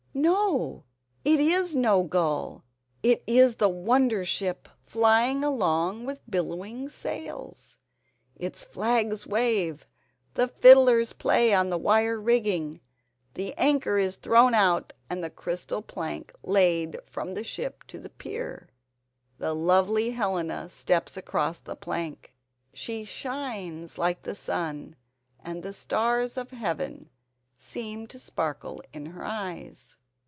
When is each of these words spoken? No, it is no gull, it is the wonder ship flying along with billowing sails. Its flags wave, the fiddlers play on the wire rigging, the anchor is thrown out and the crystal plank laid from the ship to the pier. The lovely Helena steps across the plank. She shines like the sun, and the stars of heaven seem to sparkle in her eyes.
No, 0.13 0.83
it 1.23 1.39
is 1.39 1.73
no 1.73 2.03
gull, 2.03 2.65
it 3.01 3.23
is 3.25 3.55
the 3.55 3.69
wonder 3.69 4.25
ship 4.25 4.67
flying 4.85 5.41
along 5.41 6.03
with 6.03 6.29
billowing 6.29 6.89
sails. 6.89 7.77
Its 8.35 8.61
flags 8.65 9.25
wave, 9.25 9.87
the 10.33 10.49
fiddlers 10.49 11.13
play 11.13 11.53
on 11.53 11.69
the 11.69 11.77
wire 11.77 12.19
rigging, 12.19 12.81
the 13.35 13.53
anchor 13.57 13.97
is 13.97 14.17
thrown 14.17 14.53
out 14.53 14.91
and 15.09 15.23
the 15.23 15.29
crystal 15.29 15.81
plank 15.81 16.33
laid 16.43 16.99
from 17.05 17.31
the 17.31 17.43
ship 17.43 17.85
to 17.87 17.97
the 17.97 18.09
pier. 18.09 18.67
The 19.37 19.55
lovely 19.55 20.09
Helena 20.11 20.67
steps 20.67 21.15
across 21.15 21.57
the 21.59 21.77
plank. 21.77 22.33
She 22.73 23.05
shines 23.05 23.97
like 23.97 24.23
the 24.23 24.35
sun, 24.35 24.97
and 25.39 25.63
the 25.63 25.71
stars 25.73 26.35
of 26.35 26.51
heaven 26.51 27.09
seem 27.57 28.07
to 28.07 28.19
sparkle 28.19 28.83
in 28.91 29.05
her 29.05 29.23
eyes. 29.23 29.95